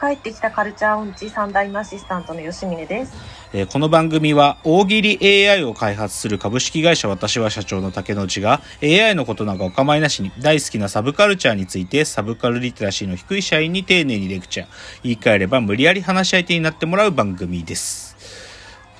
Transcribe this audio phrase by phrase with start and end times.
[0.00, 3.12] 帰ってきたカルチャー音痴三代目アシスタントの吉峰です。
[3.52, 14.68] えーこの番組は大喜利 AI を開発する株式会社私は社長の竹之内が AI のことなんかお構いなしに大好きなサブカルチャーについてサブカルリテラシーの低い社員に丁寧にレクチャー
[15.02, 18.16] 言い換えれば無理やり話し相手になってもらう番組です。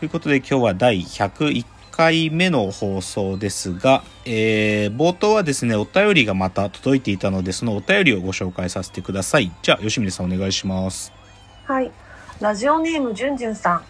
[0.00, 1.64] ということで今日は第101
[2.00, 9.52] 回目の放送ですが、えー冒頭はですねお便りがまた届いていたのでそのお便りをご紹介させてください。
[9.60, 11.12] じゃあ吉峰さんお願いします。
[11.66, 11.92] はい。
[12.40, 13.84] ラジオネームじゅんじゅんさん。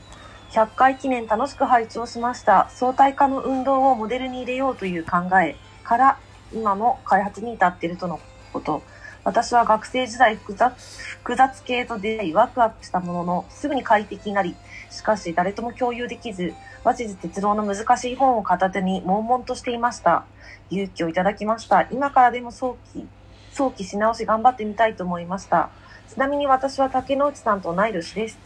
[0.51, 2.69] 100回記念楽しく拝聴しました。
[2.71, 6.19] 相対化の運動をモデルに入れようという考えから
[6.53, 8.19] 今も開発に至っているとの
[8.53, 8.83] こと。
[9.23, 10.73] 私は学生時代複雑
[11.19, 14.57] 複雑系と出会いワクワクしたもののすぐに快適になり、
[14.91, 20.25] しかし誰とも共有できず、和地哲郎の難しい本を片手に悶々としていました。
[20.71, 21.87] 勇気をいただきました。
[21.91, 23.07] 今からでも早期、
[23.53, 25.71] 早期し直し頑張ってみたいと思いました。
[26.13, 28.39] ちなみに私は竹之内さんと同い年です。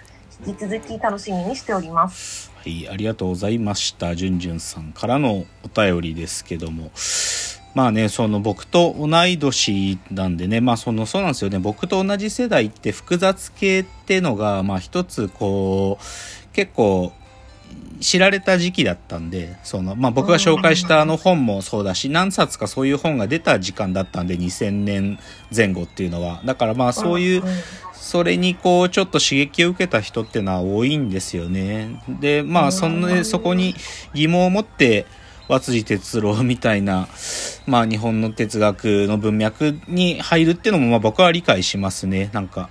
[0.47, 2.53] 引き続き楽しみにしております。
[2.57, 4.15] はい、ありがとうございました。
[4.15, 6.91] じゅんじゅんさんからのお便りですけども。
[7.75, 11.59] まあね、その僕と同い年なんでね、まあその、そうなんですよね。
[11.59, 17.13] 僕と同じ世代って複雑系ってのが、まあ一つこう、結構、
[18.01, 25.19] 知られた時期だったんで、その、まあ僕が紹介したあの本もそうだし、何冊かそういう本が出た時間だったんで、2000年
[25.55, 26.43] 前後っていうのは。
[26.45, 27.43] だからまあそういう、
[27.93, 32.03] それにこうちょっと刺激を受けた人ってのは多いんですよね。
[32.21, 33.75] でまあそんなそこに
[34.13, 35.07] 疑問を持って
[35.49, 37.09] 和辻哲郎みたいな、
[37.67, 42.31] まあ、日本の哲学の文脈に入るっていうのもまあ僕は理解しますね。
[42.33, 42.71] なんか、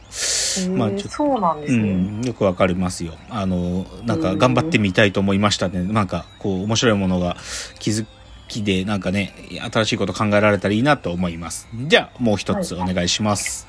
[0.76, 1.90] まあちょっとそうなんですね。
[1.90, 3.14] うん、よくわかりますよ。
[3.30, 5.84] あのなんか頑張ってみたいと思いましたね。
[5.84, 7.38] なんかこう面白いものが
[7.80, 8.06] 気づ
[8.48, 9.34] きでなんかね
[9.72, 11.68] 新しいこと考えられたらいいなと思います。
[11.74, 13.68] じゃあもう一つお願いします。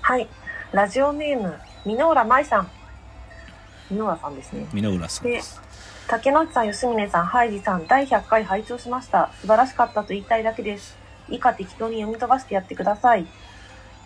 [0.00, 0.28] はい。
[0.72, 2.68] ラジオネーム、箕浦舞さん。
[3.90, 4.66] 箕浦さんですね。
[4.72, 5.63] 箕浦さんです。
[6.06, 9.30] 竹之内さん、吉峰さん、ハイジさん、第100回拝聴しました。
[9.40, 10.98] 素晴らしかったと言いたいだけです。
[11.30, 13.26] 以下適当に読み飛ばしてやってください。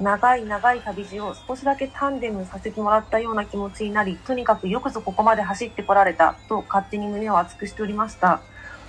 [0.00, 8.40] 長い長い旅路を少しだけタンデムさせてもらったような気持ちになり、とにかくよくぞここまで走ってこられたと勝手に胸を熱くしておりました。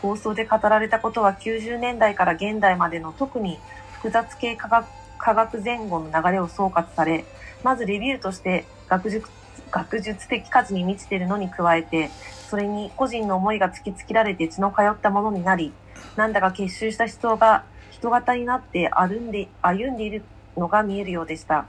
[0.03, 3.58] 放送で語られたことは90年代から現代までの特に
[3.94, 4.86] 複雑系科学
[5.18, 7.26] 科学前後の流れを総括され、
[7.64, 9.28] まずレビューとして学術
[9.72, 12.09] 学術的価値に満ちているのに加えて、
[12.50, 15.74] それに個人の思いが突きつけられて血の通ったものになり、
[16.16, 20.24] なんだか結集した思想が人型になって歩んで歩んでいる
[20.58, 21.66] のが見えるようでした。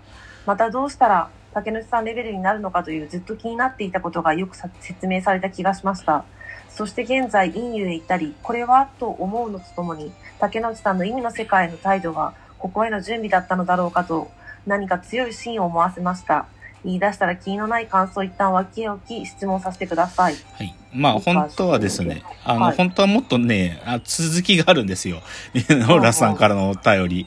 [0.46, 6.24] またどうしたら竹野内さんレベルになるのかというずっと気になっていたことがよく説明された気がしました。
[6.70, 14.30] そして現在、陰湯へ行ったり、これはと思うのとともに、竹野内さんの意味の世界への態度は、ここへの準備だったのだろうかと、
[14.66, 16.46] 何か強いシーンを思わせました。
[16.84, 20.36] 言い出したら気のない感想を一旦脇へ置き、質問させてください。
[20.52, 20.74] はい。
[20.92, 25.22] まあ本当はですね、あの、はい本当はもっとね、あ続きがあるんですよ。
[25.54, 27.26] 箕浦さんからのお便り。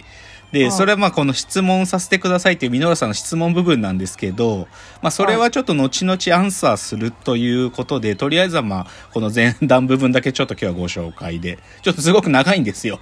[0.51, 4.67] で、はいそれはまあこの質問させてくださいっていう箕浦さんの質問部分なんですけど、
[5.01, 12.99] まあそれはちょっと後々アンサーするということで、とりあえずはまあこの前段部分だけちょっと今日はご紹介で、ちょっとすごく長いんですよ。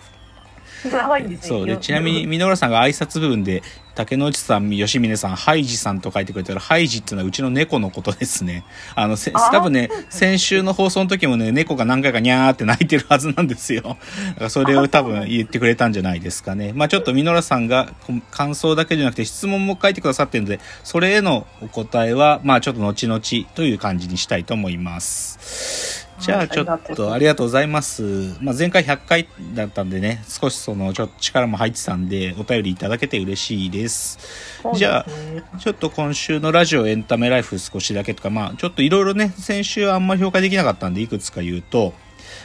[0.90, 1.48] 長いんですね。
[1.48, 1.66] そう。
[1.66, 3.62] でちなみに箕浦さんが挨拶部分で
[3.96, 8.64] 竹之内さん吉峰さんハイジさんと書いてくれたらハイジっていうのはうちの猫のことですね。
[8.96, 13.82] あのせ多分ね先週の放送の時もね猫が何回かニャーって鳴いてるはずなんですよ。
[13.82, 13.98] だか
[14.44, 16.72] らそれを多分言ってくれたんじゃないですかね。
[16.74, 23.22] まあちょっと箕浦さんがこ感想だけじゃなくて質問も書いてくださってるのでそれへのお答えはまあちょっと後々
[23.56, 28.36] という感じにしたいと思いますじゃあちょっとありがとうございます。
[28.42, 34.18] まあ、前回100回だったんでね、少しそのちょっと力も入ってたんで、お便りいただけて嬉しいです。
[34.18, 34.24] で
[34.64, 41.94] すねじゃあ、ちょっと今週のラジオエンタメライフ少しだけとか、まあ、ちょっといろいろね、先週あんまり評価できなかったんで、いくつか言うと、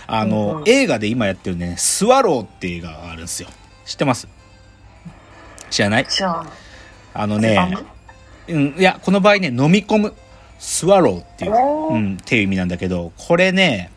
[0.07, 3.49] あの、うんうん映画で今やってるね、スワローって映画があるんですよ。
[3.85, 4.27] 知ってます？
[5.71, 6.07] 知らない？
[7.13, 7.77] あのね、
[8.49, 10.15] うん、いや、この場合ね、飲み込む。
[10.59, 13.91] スワローっていう、うん、っていう意味なんだけど、これね、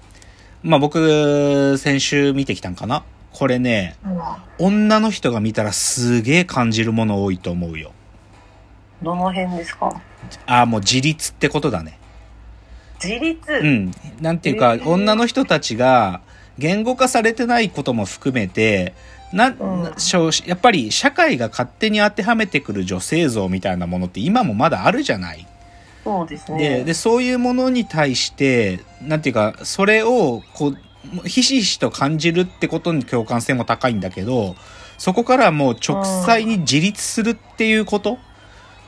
[0.61, 3.03] まあ僕、先週見てきたんかな？
[3.31, 4.19] これね、うん
[4.57, 7.93] 女の人が見たらすげえ感じるもの多いと思うよ。
[9.01, 10.01] どの辺ですか？
[10.45, 11.97] ああ、もう自立ってことだね。
[13.01, 13.91] 自立、うん。
[14.19, 16.19] なんていうか、女の人たちが
[16.57, 18.93] 言語化されてないことも含めて、
[19.31, 19.55] な、
[20.45, 25.47] やっぱり社会が勝手に当てはめてくる女性像みたいなものって今もまだあるじゃない？
[26.09, 26.57] そうですね。
[26.79, 30.69] ででそういうものに対してなんていうかそれをこ
[31.23, 34.55] うひしひしと感じるってことに共感性も高いんだけど
[34.97, 38.17] そこからもう直裁に自立するっていうこと、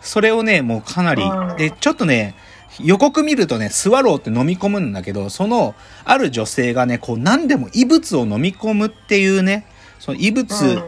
[0.01, 1.55] それをねもうかなり、うん。
[1.57, 2.35] でちょっとね
[2.79, 9.65] 予告見るとねスワローって飲み込むんだけどそのある女性がねこう何でも異物を飲み込むっていうね
[9.99, 10.81] その異物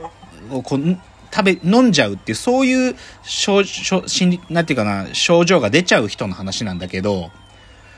[0.52, 0.98] をこう、
[1.34, 7.32] 食べ、飲んじゃうっていう、そういう症症心理、なんていうかな、症状が出ちゃう人の話なんだけど、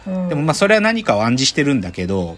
[0.08, 2.38] うん、でもまあそれは何かを暗示してるんだけど、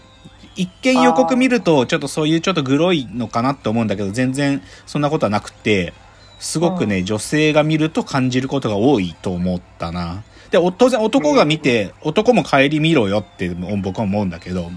[0.56, 5.92] 一見予告見ると、ちょっとそういうちょっとグロいのかなって思うんだけど、全然そんなことはなくて、
[6.40, 10.24] すごくね、女性が見ると感じることが多いと思ったな。
[10.50, 14.70] で、お当然男が見て、男も帰り見ろよって僕は思うんだけど、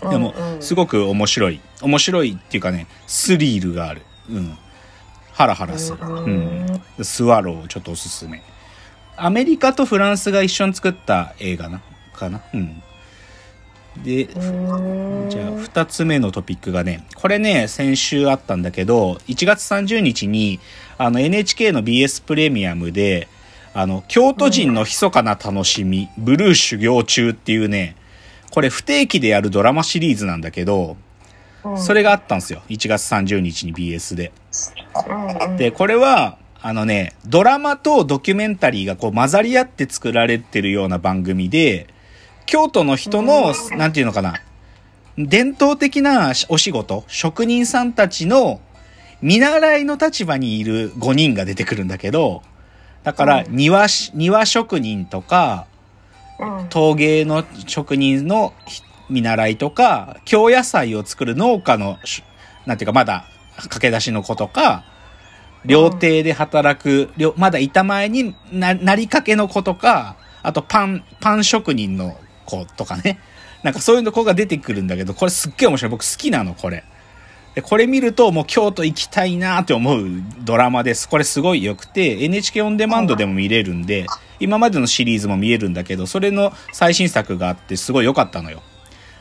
[0.00, 1.60] でもうんうん、すごく面白い。
[1.82, 4.02] 面白いっていうかね、スリルがある。
[4.30, 4.56] うん。
[5.40, 5.98] ハラハラする。
[6.02, 6.82] うん。
[7.02, 8.42] スワローちょっとおすすめ。
[9.16, 11.80] アメリカとフランスが一緒に作った映画な、
[12.12, 12.42] かな？
[12.52, 12.82] うん。
[14.04, 20.60] で、うんじゃあ二つ目のトピックがね、これね、先週あったんだけど、1月30日に、
[20.98, 23.26] あの NHK の BS プレミアムで、
[23.72, 27.96] あの、京都人の密かな楽しみ、ブルー修行中っていうね、
[28.50, 30.98] これ不定期でやるドラマシリーズなんだけど、
[31.64, 31.78] うん。
[31.78, 32.62] それがあったんですよ。
[32.68, 34.32] 1月30日に BS で。
[35.08, 35.56] うんうん。
[35.56, 41.86] で、これは、あのね、ドラマとドキュメンタリーがこう混ざり合って作られてるような番組で、
[42.46, 44.34] 京都の人の、なんていうのかな、
[45.16, 48.60] 伝統的なお仕事、職人さんたちの
[49.22, 52.42] 見習いの立場にいる5人が出てくるんだけど、
[53.04, 53.56] だからうん。
[53.56, 55.66] 庭し、庭職人とか、
[56.38, 56.66] うん。
[56.68, 62.22] 陶芸の職人のひ見習いとか、京野菜を作る農家のし、
[62.66, 63.24] なんていうかまだ
[63.56, 64.84] 駆け出しの子とか、
[65.64, 73.18] 料亭で働く、料まだ板前にななりかけの子とか、あとパン、パン職人の子とかね。
[73.62, 75.90] なんかそういうの子が出てくるんだけど、これすっげえ面白い。
[75.90, 76.84] 僕好きなの、これ。
[77.54, 80.08] で、これ見るともう京都行きたいなって思う
[80.44, 81.08] ドラマです。
[81.08, 84.06] これすごい良くて、NHK オンデマンドでも見れるんで、
[84.38, 88.62] 今までのシリーズも見えるんだけど、それの最新作があってすごい良かったのよ。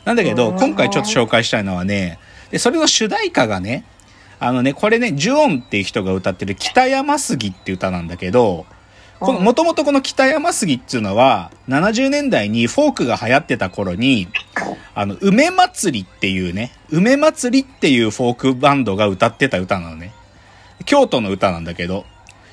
[0.05, 2.19] なんだけど、うん今回ちょっと紹介したいのはね、
[2.51, 3.85] で、それの主題歌がね、
[4.39, 8.65] あのね、これね、ジュオンっていう人が歌ってる北山杉って歌なんだけど、
[9.19, 14.27] この、うんもともとこの北山杉っていうのは、70年代にフォークが流行ってた頃に、
[14.95, 20.13] あの、梅祭りっていうね、梅祭りっていうフォークバンドが歌ってた歌なのね。
[20.85, 22.05] 京都の歌なんだけど、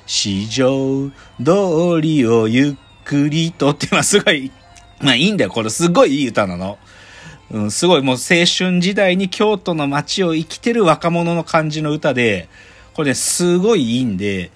[0.05, 1.09] 市場
[1.43, 4.51] 通りをゆっくりとって、まあすごい、
[5.01, 5.51] まあいいんだよ。
[5.51, 6.77] これすごいいい歌なの。
[7.51, 12.49] うん、すごいもう青春時代に京都の街を生きてる若者の感じの歌で、
[12.93, 14.51] これね、すごいいいんで、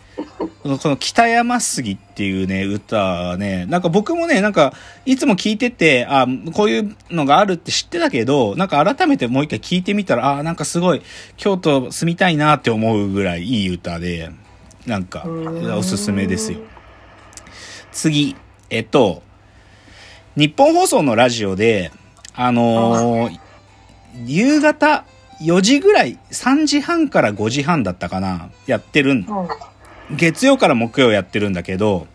[0.63, 4.73] このこの北山杉っていうね、歌はね、なんか僕もね、なんか、
[5.05, 11.01] いつも聞いてて、あ、こういうのがあるって知ってたけど、なんか改めてもう一回聞いてみたら、あ、なんかすごい、
[11.37, 14.31] 京都住みたいなって思うぐらいいい歌で、
[14.85, 16.59] なんか、うんおすすめですよ。
[17.91, 18.35] 次、
[18.69, 19.21] えっと、
[20.35, 21.91] 日本放送のラジオで、
[22.35, 23.39] あのー
[24.25, 25.05] 夕方
[25.41, 29.25] 4時ぐらい、3時半から5時半だったかな、やってるんうん
[30.17, 32.05] 月曜から木曜やってるんだけど、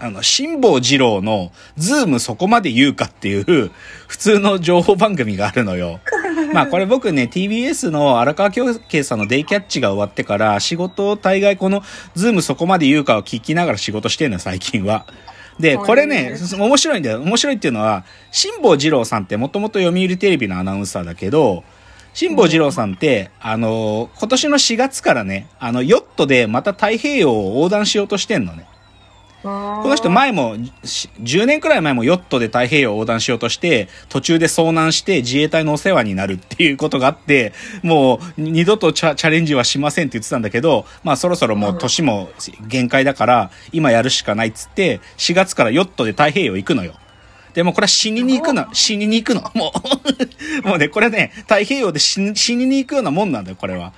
[0.00, 3.70] あの、辛坊二郎のズームそこまで言うかっていう
[4.08, 6.00] 普通の情報番組があるのよ。
[6.54, 11.82] まあこれ僕ね、TBS の荒川強啓さんのデイキャッチが終わってから仕事を大概この
[12.14, 15.06] ズームそこまで言うかを聞きながら仕事してんのよ、最近は。
[15.58, 17.20] で、これね、面白いんだよ。
[17.20, 21.64] 面白いっていうのは、辛坊治郎さんってもともと読売テレビのアナウンサーだけど、
[22.14, 28.66] 辛坊治郎さんって、あの、今年の4月からね、あの、ヨットでまた太平洋を横断しようとしてんのね。
[29.42, 42.30] この人前も、し10年くらい前もヨットで太平洋を横断しようとして、途中で遭難して自衛隊のお世話になるっていうことがあって、もう二度とチャレンジはしませんって言ってたんだけど、まあそろそろもう年も
[42.68, 46.94] 限界だから、今やるしかないっつって、4月からヨットで太平洋行くのよ。
[47.54, 48.66] でもこれは死にに行くの。
[48.72, 49.42] 死にに行くの。
[49.54, 49.72] も
[50.62, 53.92] う、 もうね、これね、太平洋で死に死にに行くようなもんなんだよ、これは。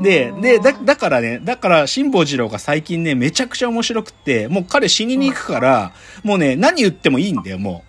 [0.00, 7.84] で、で、だ、だからね、だから、辛坊二郎が最近ね、めちゃくちゃ面白くって、もう彼死にに行くから、もうね、何言ってもいいんだよ、も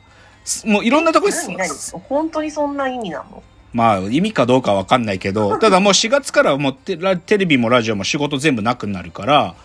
[0.45, 0.67] うす。
[0.67, 1.33] もういろんなとこに
[2.07, 3.43] 本当にそんな意味なの？
[3.73, 9.55] まあ、意味かどうかわかんないけど、ただもう4月からはもうテレビもラジオも仕事全部なくなるから、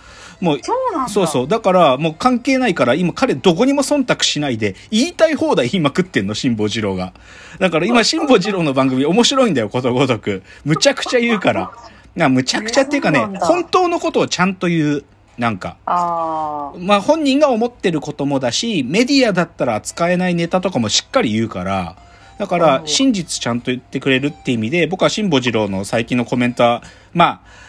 [0.40, 1.08] もう、そうなんだ。
[1.12, 1.48] そうそう。
[1.48, 7.12] だから、もう関係ないから、今彼どこにも忖度しないで、言いたい放題言いまくってんの、辛坊二郎が。
[7.58, 10.42] だから今、 辛坊二郎の番組面白いんだよ、ことごとく。
[10.64, 11.70] むちゃくちゃ言うから。
[12.14, 15.04] なむちゃくちゃっていうかね本当のことをちゃんと言う
[15.38, 15.76] なんか。
[15.86, 21.96] あまあ本人が思ってることもだしメディアだったら扱えないネタとかもしっかり言うから
[22.38, 22.86] だからうん。
[22.86, 26.82] 真実ちゃんと言ってくれるって意味で僕は辛坊治郎の最近のコメントは
[27.14, 27.60] まあ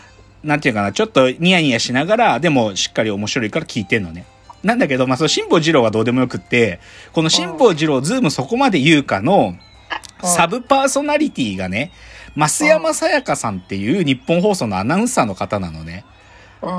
[0.43, 4.25] なんていうかなちょっとニヤニヤしながらでもしっかり面白いから聞いてんのね。
[4.63, 6.79] なんだけど、まあ、その辛坊治郎はどうでもよくって、
[7.13, 9.55] この辛坊治郎ズームそこまで言うかの、
[10.23, 10.29] うん。
[10.29, 11.91] サブパーソナリティがね、
[12.35, 16.05] 増山さやかさんっていうニッポン放送のアナウンサーの方なのね。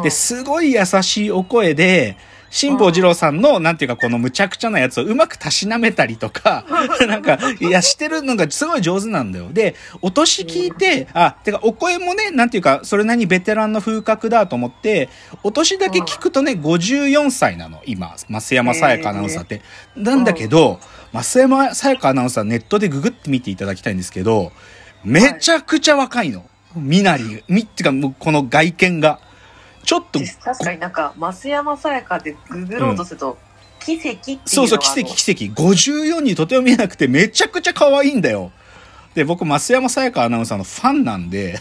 [0.02, 2.16] で、すごい優しいお声で、
[2.52, 6.66] 辛坊治郎さんの、なんていうか、このむちゃくちゃなやつをうまくたしなめたりとか、
[7.08, 9.48] なんか、いや、してるのがすごい上手なんだよ。
[9.50, 15.08] で、お年聞いて、あ、てか、お声もね、なんていうか、それなりにベテランの風格だと思って、
[15.42, 19.62] お年だけ聞くとね、54歳なの、今、増山さやかアナウンサーって。
[19.96, 20.78] なんだけど、
[21.14, 24.52] 増山さやかアナウンサーネットでググって見ていただきたいんですけど、
[25.04, 26.44] めちゃくちゃ若いの。
[26.74, 29.20] みなり、み、ってか、もうこの外見が。
[29.84, 33.38] ちょっと、確かになんか、増山さやかでググろうとすると、
[33.80, 35.60] 奇跡っていうそうそう、奇跡奇跡。
[35.60, 38.52] 54にとても見えなくてめちゃくちゃ可愛いんだよ。
[39.14, 41.58] で、僕、増山さやかアナウンサーのファンなんで、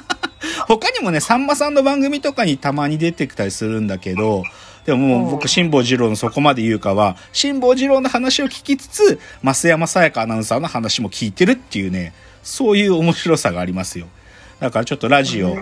[0.66, 4.44] 他にもね、さんまさんの番組とかにたまに出てきたりするんだけど、
[4.86, 14.06] でももう僕、辛坊治郎のそこまで言うかは、辛坊治郎の話を聞きつつ、増山さやかアナウンサーの話も聞いてるっていうね、そういう面白さがありますよ。
[14.60, 15.56] だからちょっとラジオ、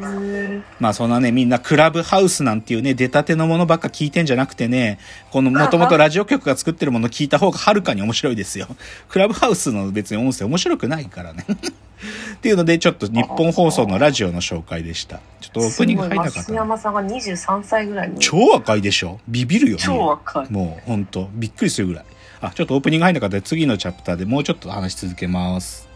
[0.80, 4.99] まあそんなね、みんなクラブハウスなんていうね、出たてのものばっか聞いてんじゃなくてね、
[5.30, 8.66] このもともとラジオ局が作ってるもの聞いた方がはるかに面白いですよ。
[9.08, 11.47] クラブハウスの別に音声面白くないからね。
[12.35, 15.20] っていうので、ちょっと日本放送のラジオの紹介でした。
[15.40, 16.64] ちょっとオープニング入んなかっすたな。
[16.64, 18.18] ごい増山さんが23歳ぐらいに。
[18.18, 19.82] 超赤いでしょビビるよね。
[19.85, 20.50] 超若い。
[20.50, 22.04] もうほんと、びっくりするぐらい。
[22.40, 25.88] あ、ちょっとオープニング入んなかったら次のチャプターでもうちょっと話し続けます。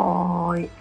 [0.00, 0.79] はい。